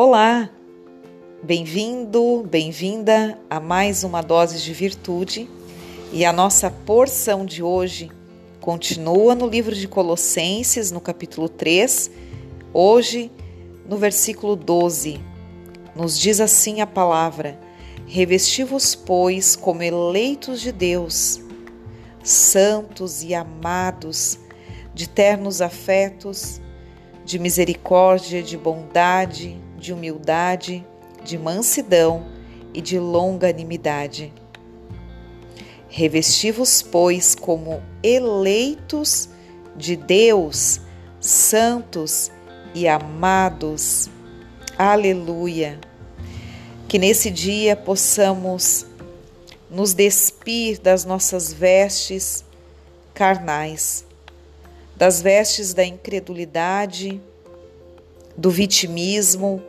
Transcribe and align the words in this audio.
Olá, 0.00 0.48
bem-vindo, 1.42 2.46
bem-vinda 2.48 3.36
a 3.50 3.58
mais 3.58 4.04
uma 4.04 4.22
dose 4.22 4.62
de 4.62 4.72
virtude 4.72 5.50
e 6.12 6.24
a 6.24 6.32
nossa 6.32 6.70
porção 6.70 7.44
de 7.44 7.64
hoje 7.64 8.08
continua 8.60 9.34
no 9.34 9.48
livro 9.48 9.74
de 9.74 9.88
Colossenses, 9.88 10.92
no 10.92 11.00
capítulo 11.00 11.48
3, 11.48 12.12
hoje 12.72 13.28
no 13.88 13.96
versículo 13.96 14.54
12. 14.54 15.20
Nos 15.96 16.16
diz 16.16 16.40
assim 16.40 16.80
a 16.80 16.86
palavra: 16.86 17.58
Revesti-vos, 18.06 18.94
pois, 18.94 19.56
como 19.56 19.82
eleitos 19.82 20.60
de 20.60 20.70
Deus, 20.70 21.40
santos 22.22 23.24
e 23.24 23.34
amados, 23.34 24.38
de 24.94 25.08
ternos 25.08 25.60
afetos, 25.60 26.60
de 27.28 27.38
misericórdia, 27.38 28.42
de 28.42 28.56
bondade, 28.56 29.60
de 29.76 29.92
humildade, 29.92 30.82
de 31.22 31.36
mansidão 31.36 32.24
e 32.72 32.80
de 32.80 32.98
longanimidade. 32.98 34.32
Revesti-vos, 35.90 36.80
pois, 36.80 37.34
como 37.34 37.82
eleitos 38.02 39.28
de 39.76 39.94
Deus, 39.94 40.80
santos 41.20 42.30
e 42.74 42.88
amados. 42.88 44.08
Aleluia! 44.78 45.78
Que 46.88 46.98
nesse 46.98 47.30
dia 47.30 47.76
possamos 47.76 48.86
nos 49.70 49.92
despir 49.92 50.78
das 50.78 51.04
nossas 51.04 51.52
vestes 51.52 52.42
carnais, 53.12 54.06
das 54.98 55.22
vestes 55.22 55.72
da 55.72 55.84
incredulidade, 55.84 57.22
do 58.36 58.50
vitimismo, 58.50 59.62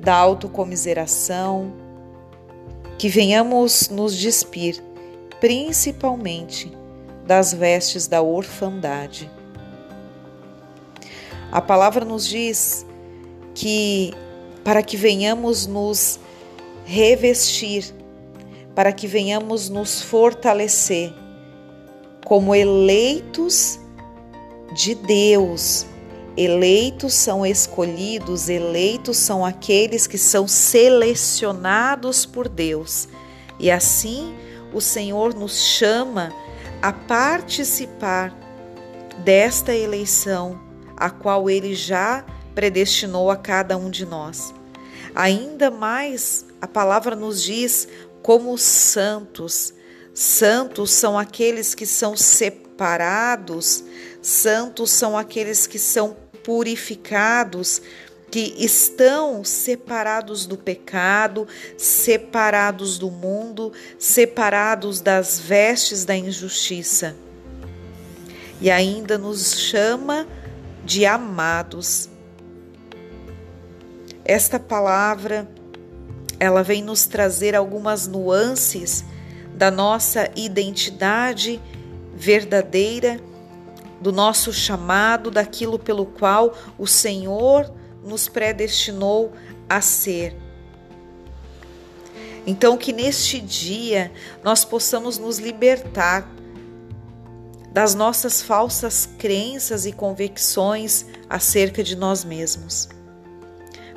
da 0.00 0.16
autocomiseração, 0.16 1.72
que 2.98 3.08
venhamos 3.08 3.88
nos 3.88 4.16
despir 4.18 4.82
principalmente 5.40 6.72
das 7.24 7.54
vestes 7.54 8.08
da 8.08 8.20
orfandade. 8.20 9.30
A 11.52 11.60
palavra 11.60 12.04
nos 12.04 12.26
diz 12.26 12.84
que 13.54 14.12
para 14.64 14.82
que 14.82 14.96
venhamos 14.96 15.68
nos 15.68 16.18
revestir, 16.84 17.94
para 18.74 18.92
que 18.92 19.06
venhamos 19.06 19.68
nos 19.68 20.02
fortalecer 20.02 21.14
como 22.24 22.54
eleitos 22.54 23.78
de 24.74 24.94
Deus, 24.94 25.86
Eleitos 26.36 27.14
são 27.14 27.46
escolhidos, 27.46 28.48
eleitos 28.48 29.18
são 29.18 29.46
aqueles 29.46 30.08
que 30.08 30.18
são 30.18 30.48
selecionados 30.48 32.26
por 32.26 32.48
Deus. 32.48 33.08
E 33.60 33.70
assim 33.70 34.34
o 34.72 34.80
Senhor 34.80 35.32
nos 35.32 35.62
chama 35.62 36.32
a 36.82 36.92
participar 36.92 38.36
desta 39.18 39.72
eleição, 39.72 40.60
a 40.96 41.08
qual 41.08 41.48
ele 41.48 41.72
já 41.72 42.24
predestinou 42.52 43.30
a 43.30 43.36
cada 43.36 43.76
um 43.76 43.88
de 43.88 44.04
nós. 44.04 44.52
Ainda 45.14 45.70
mais, 45.70 46.44
a 46.60 46.66
palavra 46.66 47.14
nos 47.14 47.40
diz 47.40 47.86
como 48.22 48.58
santos. 48.58 49.72
Santos 50.12 50.90
são 50.90 51.16
aqueles 51.16 51.76
que 51.76 51.86
são 51.86 52.16
separados, 52.16 53.84
santos 54.24 54.90
são 54.90 55.18
aqueles 55.18 55.66
que 55.66 55.78
são 55.78 56.16
purificados, 56.42 57.82
que 58.30 58.54
estão 58.58 59.44
separados 59.44 60.46
do 60.46 60.56
pecado, 60.56 61.46
separados 61.76 62.98
do 62.98 63.10
mundo, 63.10 63.72
separados 63.98 65.00
das 65.00 65.38
vestes 65.38 66.04
da 66.04 66.16
injustiça. 66.16 67.14
E 68.60 68.70
ainda 68.70 69.18
nos 69.18 69.58
chama 69.58 70.26
de 70.84 71.04
amados. 71.04 72.08
Esta 74.24 74.58
palavra 74.58 75.46
ela 76.40 76.62
vem 76.62 76.82
nos 76.82 77.04
trazer 77.04 77.54
algumas 77.54 78.06
nuances 78.06 79.04
da 79.54 79.70
nossa 79.70 80.30
identidade 80.34 81.60
verdadeira 82.16 83.20
do 84.04 84.12
nosso 84.12 84.52
chamado, 84.52 85.30
daquilo 85.30 85.78
pelo 85.78 86.04
qual 86.04 86.54
o 86.76 86.86
Senhor 86.86 87.72
nos 88.04 88.28
predestinou 88.28 89.32
a 89.66 89.80
ser. 89.80 90.36
Então, 92.46 92.76
que 92.76 92.92
neste 92.92 93.40
dia 93.40 94.12
nós 94.42 94.62
possamos 94.62 95.16
nos 95.16 95.38
libertar 95.38 96.28
das 97.72 97.94
nossas 97.94 98.42
falsas 98.42 99.08
crenças 99.18 99.86
e 99.86 99.92
convicções 99.92 101.06
acerca 101.26 101.82
de 101.82 101.96
nós 101.96 102.24
mesmos. 102.24 102.90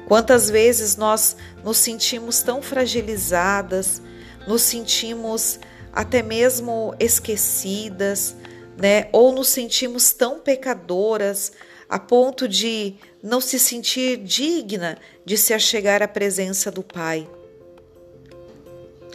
Quantas 0.08 0.50
vezes 0.50 0.96
nós 0.96 1.36
nos 1.66 1.80
sentimos 1.80 2.42
tão 2.42 2.62
fragilizadas, 2.62 4.02
nos 4.48 4.62
sentimos 4.62 5.60
até 5.92 6.24
mesmo 6.24 6.96
esquecidas, 6.98 8.38
né? 8.78 9.10
Ou 9.12 9.32
nos 9.32 9.50
sentimos 9.50 10.14
tão 10.14 10.40
pecadoras 10.40 11.52
a 11.90 11.98
ponto 11.98 12.48
de 12.48 12.96
não 13.24 13.42
se 13.42 13.58
sentir 13.58 14.18
digna 14.18 14.98
de 15.26 15.38
se 15.38 15.54
achegar 15.54 16.04
à 16.04 16.08
presença 16.08 16.70
do 16.70 16.84
Pai. 16.84 17.28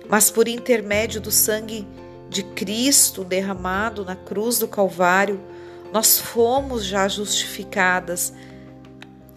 Mas 0.08 0.30
por 0.30 0.48
intermédio 0.48 1.20
do 1.20 1.30
sangue 1.30 1.86
de 2.28 2.42
Cristo 2.42 3.24
derramado 3.24 4.04
na 4.04 4.16
cruz 4.16 4.58
do 4.58 4.66
Calvário, 4.66 5.40
nós 5.92 6.18
fomos 6.18 6.84
já 6.84 7.06
justificadas, 7.06 8.32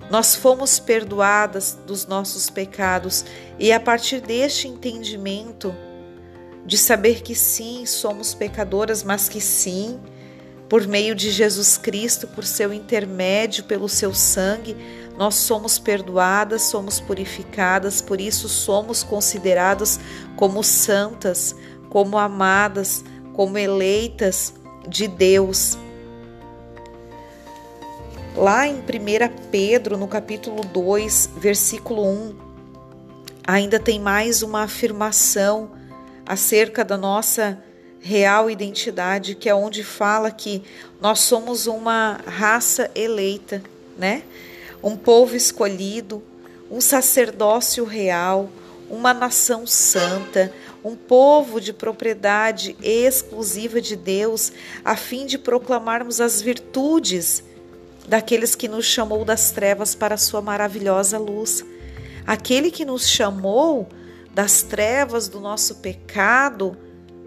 nós 0.09 0.35
fomos 0.35 0.79
perdoadas 0.79 1.77
dos 1.85 2.05
nossos 2.05 2.49
pecados 2.49 3.25
e 3.59 3.71
a 3.71 3.79
partir 3.79 4.21
deste 4.21 4.67
entendimento, 4.67 5.75
de 6.65 6.77
saber 6.77 7.21
que 7.21 7.35
sim, 7.35 7.85
somos 7.85 8.33
pecadoras, 8.33 9.03
mas 9.03 9.29
que 9.29 9.39
sim, 9.39 9.99
por 10.69 10.87
meio 10.87 11.13
de 11.13 11.29
Jesus 11.29 11.77
Cristo, 11.77 12.27
por 12.27 12.43
seu 12.43 12.73
intermédio, 12.73 13.63
pelo 13.65 13.87
seu 13.87 14.13
sangue, 14.13 14.75
nós 15.17 15.35
somos 15.35 15.79
perdoadas, 15.79 16.63
somos 16.63 16.99
purificadas, 16.99 18.01
por 18.01 18.19
isso 18.19 18.49
somos 18.49 19.03
consideradas 19.03 19.99
como 20.35 20.63
santas, 20.63 21.55
como 21.89 22.17
amadas, 22.17 23.03
como 23.33 23.57
eleitas 23.57 24.53
de 24.87 25.07
Deus. 25.07 25.77
Lá 28.35 28.67
em 28.67 28.79
1 28.79 28.83
Pedro, 29.49 29.97
no 29.97 30.07
capítulo 30.07 30.61
2, 30.65 31.29
versículo 31.37 32.05
1, 32.05 32.35
ainda 33.47 33.79
tem 33.79 33.99
mais 33.99 34.41
uma 34.41 34.63
afirmação 34.63 35.71
acerca 36.25 36.83
da 36.83 36.97
nossa 36.97 37.63
real 38.05 38.51
identidade, 38.51 39.33
que 39.33 39.49
é 39.49 39.55
onde 39.55 39.83
fala 39.83 40.29
que 40.29 40.61
nós 41.01 41.21
somos 41.21 41.65
uma 41.65 42.21
raça 42.27 42.91
eleita, 42.93 43.63
né? 43.97 44.21
Um 44.83 44.95
povo 44.95 45.35
escolhido, 45.35 46.21
um 46.69 46.79
sacerdócio 46.79 47.83
real, 47.83 48.47
uma 48.91 49.11
nação 49.11 49.65
santa, 49.65 50.53
um 50.83 50.95
povo 50.95 51.59
de 51.59 51.73
propriedade 51.73 52.77
exclusiva 52.79 53.81
de 53.81 53.95
Deus, 53.95 54.51
a 54.83 54.95
fim 54.95 55.25
de 55.25 55.39
proclamarmos 55.39 56.21
as 56.21 56.39
virtudes 56.39 57.43
daqueles 58.07 58.53
que 58.53 58.67
nos 58.67 58.85
chamou 58.85 59.25
das 59.25 59.49
trevas 59.49 59.95
para 59.95 60.13
a 60.13 60.19
sua 60.19 60.43
maravilhosa 60.43 61.17
luz. 61.17 61.65
Aquele 62.27 62.69
que 62.69 62.85
nos 62.85 63.09
chamou 63.09 63.89
das 64.31 64.61
trevas 64.61 65.27
do 65.27 65.39
nosso 65.39 65.77
pecado 65.77 66.77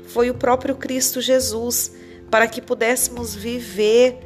foi 0.08 0.30
o 0.30 0.34
próprio 0.34 0.74
Cristo 0.74 1.20
Jesus, 1.20 1.92
para 2.30 2.46
que 2.46 2.60
pudéssemos 2.60 3.34
viver 3.34 4.18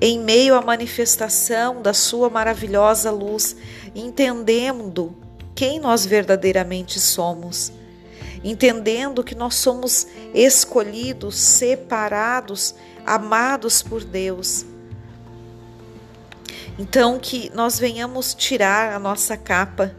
em 0.00 0.18
meio 0.18 0.54
à 0.54 0.62
manifestação 0.62 1.80
da 1.80 1.94
Sua 1.94 2.28
maravilhosa 2.28 3.10
luz, 3.10 3.56
entendendo 3.94 5.14
quem 5.54 5.78
nós 5.78 6.04
verdadeiramente 6.04 6.98
somos, 6.98 7.72
entendendo 8.42 9.22
que 9.22 9.34
nós 9.34 9.54
somos 9.54 10.06
escolhidos, 10.34 11.36
separados, 11.36 12.74
amados 13.06 13.82
por 13.82 14.02
Deus. 14.02 14.66
Então, 16.78 17.18
que 17.20 17.50
nós 17.54 17.78
venhamos 17.78 18.34
tirar 18.34 18.92
a 18.92 18.98
nossa 18.98 19.36
capa 19.36 19.94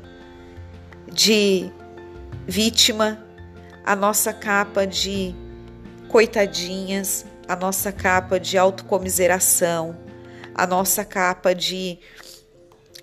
de 1.11 1.71
vítima, 2.45 3.24
a 3.85 3.95
nossa 3.95 4.33
capa 4.33 4.87
de 4.87 5.35
coitadinhas, 6.09 7.23
a 7.47 7.55
nossa 7.55 7.91
capa 7.91 8.39
de 8.39 8.57
autocomiseração, 8.57 9.95
a 10.55 10.65
nossa 10.65 11.05
capa 11.05 11.53
de 11.53 11.99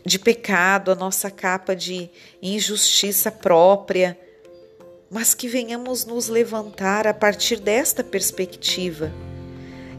de 0.04 0.18
pecado, 0.18 0.90
a 0.90 0.96
nossa 0.96 1.30
capa 1.30 1.76
de 1.76 2.10
injustiça 2.42 3.30
própria, 3.30 4.18
mas 5.08 5.32
que 5.32 5.46
venhamos 5.46 6.04
nos 6.04 6.26
levantar 6.26 7.06
a 7.06 7.14
partir 7.14 7.60
desta 7.60 8.02
perspectiva, 8.02 9.12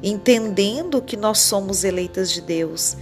entendendo 0.02 1.02
que 1.02 1.16
nós 1.16 1.40
somos 1.40 1.86
eleitas 1.86 2.30
de 2.32 2.42
Deus, 2.42 2.98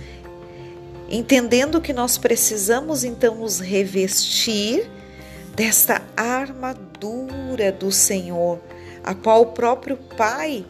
entendendo 1.10 1.81
que 1.81 1.92
nós 1.92 2.19
precisamos 2.19 3.04
então 3.04 3.33
nos 3.33 3.60
revestir 3.60 4.88
desta 5.56 6.04
armadura 6.16 6.91
do 7.80 7.92
Senhor, 7.92 8.59
a 9.03 9.13
qual 9.13 9.42
o 9.42 9.45
próprio 9.48 9.98
Pai 10.18 10.65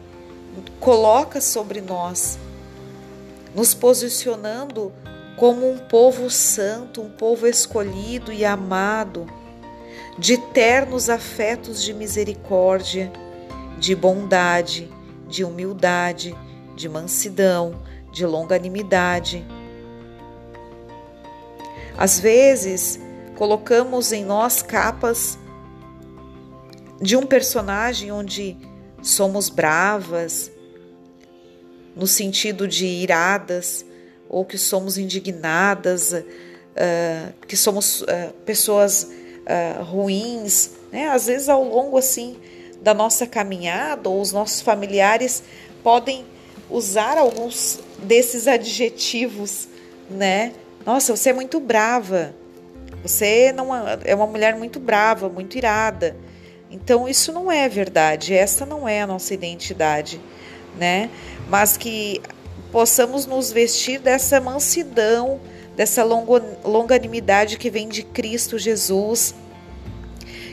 coloca 0.80 1.40
sobre 1.40 1.80
nós, 1.80 2.38
nos 3.54 3.74
posicionando 3.74 4.92
como 5.36 5.70
um 5.70 5.78
povo 5.78 6.30
santo, 6.30 7.02
um 7.02 7.10
povo 7.10 7.46
escolhido 7.46 8.32
e 8.32 8.44
amado, 8.44 9.26
de 10.18 10.36
ternos 10.36 11.08
afetos 11.08 11.82
de 11.82 11.92
misericórdia, 11.92 13.10
de 13.78 13.94
bondade, 13.94 14.90
de 15.28 15.44
humildade, 15.44 16.36
de 16.76 16.88
mansidão, 16.88 17.80
de 18.12 18.26
longanimidade. 18.26 19.44
Às 21.96 22.20
vezes, 22.20 23.00
colocamos 23.36 24.12
em 24.12 24.24
nós 24.24 24.62
capas 24.62 25.38
de 27.02 27.16
um 27.16 27.26
personagem 27.26 28.12
onde 28.12 28.56
somos 29.02 29.48
bravas, 29.48 30.52
no 31.96 32.06
sentido 32.06 32.68
de 32.68 32.86
iradas, 32.86 33.84
ou 34.28 34.44
que 34.44 34.56
somos 34.56 34.96
indignadas, 34.96 36.12
uh, 36.12 37.32
que 37.48 37.56
somos 37.56 38.02
uh, 38.02 38.06
pessoas 38.46 39.02
uh, 39.02 39.82
ruins, 39.82 40.70
né? 40.92 41.08
Às 41.08 41.26
vezes 41.26 41.48
ao 41.48 41.64
longo 41.64 41.98
assim 41.98 42.36
da 42.80 42.94
nossa 42.94 43.26
caminhada, 43.26 44.08
ou 44.08 44.20
os 44.20 44.32
nossos 44.32 44.62
familiares 44.62 45.42
podem 45.82 46.24
usar 46.70 47.18
alguns 47.18 47.80
desses 47.98 48.46
adjetivos, 48.46 49.68
né? 50.08 50.52
Nossa, 50.86 51.14
você 51.14 51.30
é 51.30 51.32
muito 51.32 51.58
brava. 51.58 52.32
Você 53.02 53.52
não 53.52 53.74
é, 53.74 53.98
é 54.04 54.14
uma 54.14 54.26
mulher 54.26 54.56
muito 54.56 54.78
brava, 54.78 55.28
muito 55.28 55.58
irada. 55.58 56.16
Então 56.72 57.06
isso 57.06 57.32
não 57.32 57.52
é 57.52 57.68
verdade. 57.68 58.32
Esta 58.32 58.64
não 58.64 58.88
é 58.88 59.02
a 59.02 59.06
nossa 59.06 59.34
identidade, 59.34 60.18
né? 60.78 61.10
Mas 61.48 61.76
que 61.76 62.22
possamos 62.72 63.26
nos 63.26 63.52
vestir 63.52 64.00
dessa 64.00 64.40
mansidão, 64.40 65.38
dessa 65.76 66.02
longanimidade 66.02 67.58
que 67.58 67.68
vem 67.68 67.88
de 67.88 68.02
Cristo 68.02 68.58
Jesus, 68.58 69.34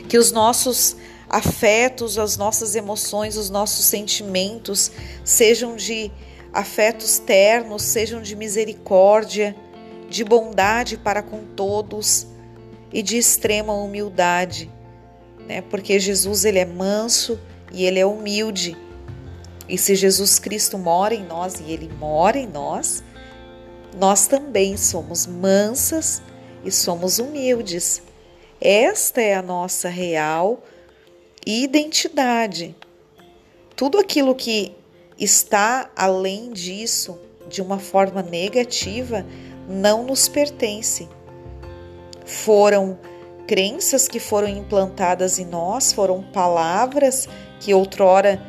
que 0.08 0.18
os 0.18 0.30
nossos 0.30 0.94
afetos, 1.28 2.18
as 2.18 2.36
nossas 2.36 2.74
emoções, 2.74 3.36
os 3.36 3.48
nossos 3.48 3.86
sentimentos 3.86 4.92
sejam 5.24 5.74
de 5.74 6.10
afetos 6.52 7.18
ternos, 7.18 7.82
sejam 7.82 8.20
de 8.20 8.36
misericórdia, 8.36 9.56
de 10.10 10.22
bondade 10.24 10.98
para 10.98 11.22
com 11.22 11.44
todos 11.56 12.26
e 12.92 13.02
de 13.02 13.16
extrema 13.16 13.72
humildade, 13.72 14.70
né? 15.50 15.62
Porque 15.62 15.98
Jesus 15.98 16.44
ele 16.44 16.60
é 16.60 16.64
manso 16.64 17.36
e 17.72 17.84
ele 17.84 17.98
é 17.98 18.06
humilde. 18.06 18.76
E 19.68 19.76
se 19.76 19.96
Jesus 19.96 20.38
Cristo 20.38 20.78
mora 20.78 21.12
em 21.12 21.24
nós 21.24 21.58
e 21.58 21.72
ele 21.72 21.90
mora 21.98 22.38
em 22.38 22.46
nós, 22.46 23.02
nós 23.98 24.28
também 24.28 24.76
somos 24.76 25.26
mansas 25.26 26.22
e 26.64 26.70
somos 26.70 27.18
humildes. 27.18 28.00
Esta 28.60 29.20
é 29.20 29.34
a 29.34 29.42
nossa 29.42 29.88
real 29.88 30.62
identidade. 31.44 32.76
Tudo 33.74 33.98
aquilo 33.98 34.36
que 34.36 34.76
está 35.18 35.90
além 35.96 36.52
disso, 36.52 37.18
de 37.48 37.60
uma 37.60 37.80
forma 37.80 38.22
negativa, 38.22 39.26
não 39.68 40.04
nos 40.04 40.28
pertence. 40.28 41.08
Foram 42.24 42.96
crenças 43.50 44.06
que 44.06 44.20
foram 44.20 44.46
implantadas 44.46 45.40
em 45.40 45.44
nós, 45.44 45.92
foram 45.92 46.22
palavras 46.22 47.28
que 47.58 47.74
outrora 47.74 48.40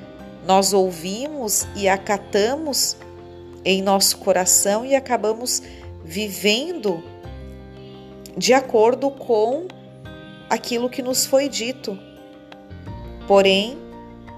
nós 0.45 0.74
ouvimos 0.74 1.65
e 1.75 1.89
acatamos 1.89 2.95
em 3.65 3.81
nosso 3.81 4.19
coração 4.19 4.86
e 4.86 4.94
acabamos 4.94 5.63
vivendo 6.06 7.03
de 8.38 8.53
acordo 8.53 9.09
com 9.09 9.65
aquilo 10.48 10.88
que 10.88 11.01
nos 11.01 11.25
foi 11.25 11.50
dito. 11.50 11.98
Porém, 13.27 13.80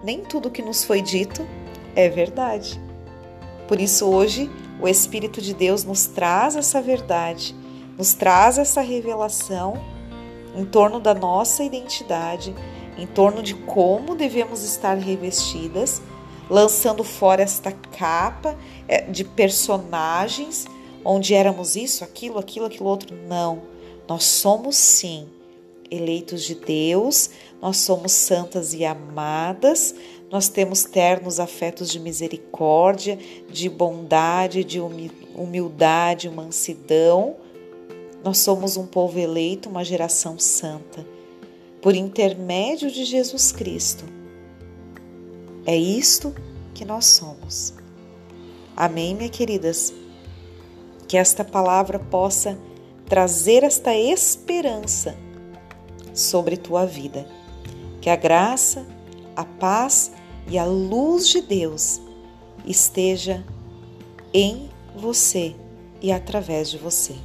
nem 0.01 0.21
tudo 0.21 0.50
que 0.50 0.62
nos 0.62 0.86
foi 0.86 1.01
dito 1.01 1.45
é 1.94 2.07
verdade. 2.07 2.80
Por 3.68 3.81
isso, 3.81 4.06
hoje, 4.06 4.50
o 4.80 4.88
Espírito 4.88 5.42
de 5.42 5.54
Deus 5.54 5.83
nos 5.83 6.06
traz 6.06 6.56
essa 6.56 6.81
verdade, 6.81 7.54
nos 7.98 8.13
traz 8.13 8.57
essa 8.57 8.80
revelação 8.80 9.92
em 10.56 10.66
torno 10.66 11.00
da 11.00 11.14
nossa 11.14 11.64
identidade 11.64 12.54
em 12.98 13.08
torno 13.08 13.42
de 13.42 13.54
como 13.54 14.16
devemos 14.16 14.64
estar 14.64 14.96
revestidas, 14.98 16.02
lançando 16.50 17.04
fora 17.04 17.42
esta 17.42 17.72
capa 17.72 18.58
eh, 18.88 19.02
de 19.10 19.24
personagens 19.24 20.66
onde 21.04 21.34
éramos 21.34 21.76
isso, 21.76 22.04
aquilo, 22.04 22.40
aquilo, 22.40 22.66
aquilo 22.66 22.88
outro. 22.88 23.16
Não, 23.28 23.64
nós 24.08 24.24
somos 24.24 24.76
sim 24.76 25.28
eleitos 25.90 26.44
de 26.44 26.56
Deus, 26.56 27.30
nós 27.62 27.78
somos 27.78 28.12
santas 28.12 28.74
e 28.74 28.84
amadas, 28.84 29.94
nós 30.32 30.50
temos 30.50 30.84
ternos 30.84 31.40
afetos 31.40 31.90
de 31.90 32.00
misericórdia, 32.00 33.20
de 33.50 33.70
bondade, 33.70 34.64
de 34.64 34.80
humildade, 34.80 36.30
mansidão. 36.30 37.36
Nós 38.24 38.38
somos 38.38 38.78
um 38.78 38.86
povo 38.86 39.20
eleito, 39.20 39.70
uma 39.70 39.84
geração 39.84 40.40
santa 40.40 41.06
por 41.81 41.94
intermédio 41.94 42.90
de 42.90 43.04
Jesus 43.04 43.52
Cristo. 43.52 44.06
É 45.66 45.75
isto 45.75 46.34
que 46.74 46.86
nós 46.86 47.06
somos. 47.06 47.74
Amém, 48.75 49.13
minhas 49.13 49.32
queridas? 49.32 49.94
Que 51.06 51.18
esta 51.18 51.44
palavra 51.44 52.00
possa 52.00 52.58
trazer 53.06 53.63
esta 53.63 53.94
esperança 53.94 55.18
sobre 56.13 56.56
tua 56.56 56.86
vida. 56.86 57.27
Que 58.00 58.10
a 58.10 58.15
graça, 58.15 58.88
a 59.36 59.44
paz 59.44 60.13
e 60.48 60.58
a 60.58 60.63
luz 60.63 61.27
de 61.27 61.42
Deus 61.42 62.01
esteja 62.65 63.44
em 64.34 64.70
você 64.96 65.53
e 66.01 66.13
através 66.13 66.70
de 66.70 66.77
você. 66.77 67.15